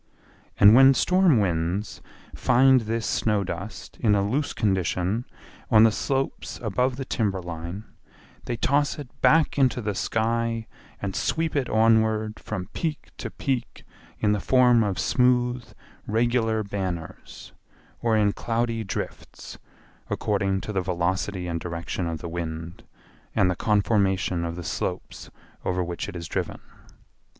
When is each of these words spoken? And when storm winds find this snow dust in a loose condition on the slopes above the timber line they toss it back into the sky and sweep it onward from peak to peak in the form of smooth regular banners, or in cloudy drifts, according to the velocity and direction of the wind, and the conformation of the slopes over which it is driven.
And 0.59 0.73
when 0.73 0.95
storm 0.95 1.37
winds 1.39 2.01
find 2.33 2.81
this 2.81 3.05
snow 3.05 3.43
dust 3.43 3.97
in 3.99 4.15
a 4.15 4.27
loose 4.27 4.51
condition 4.51 5.25
on 5.69 5.83
the 5.83 5.91
slopes 5.91 6.59
above 6.63 6.95
the 6.95 7.05
timber 7.05 7.39
line 7.39 7.83
they 8.45 8.57
toss 8.57 8.97
it 8.97 9.09
back 9.21 9.59
into 9.59 9.79
the 9.79 9.93
sky 9.93 10.65
and 10.99 11.15
sweep 11.15 11.55
it 11.55 11.69
onward 11.69 12.39
from 12.39 12.65
peak 12.73 13.11
to 13.19 13.29
peak 13.29 13.85
in 14.19 14.31
the 14.31 14.39
form 14.39 14.83
of 14.83 14.97
smooth 14.97 15.71
regular 16.07 16.63
banners, 16.63 17.53
or 18.01 18.17
in 18.17 18.33
cloudy 18.33 18.83
drifts, 18.83 19.59
according 20.09 20.61
to 20.61 20.73
the 20.73 20.81
velocity 20.81 21.45
and 21.45 21.59
direction 21.59 22.07
of 22.07 22.21
the 22.21 22.27
wind, 22.27 22.81
and 23.35 23.51
the 23.51 23.55
conformation 23.55 24.45
of 24.45 24.55
the 24.55 24.63
slopes 24.63 25.29
over 25.63 25.83
which 25.83 26.09
it 26.09 26.15
is 26.15 26.27
driven. 26.27 26.59